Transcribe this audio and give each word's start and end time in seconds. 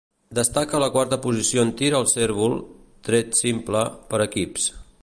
Destaca 0.37 0.79
la 0.83 0.87
quarta 0.95 1.19
posició 1.25 1.65
en 1.67 1.75
tir 1.83 1.91
al 1.99 2.09
cérvol, 2.15 2.59
tret 3.11 3.41
simple, 3.43 3.87
per 4.15 4.27
equips. 4.31 4.69